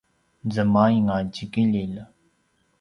zemaing 0.53 1.07
a 1.15 1.17
tjikililj 1.33 1.95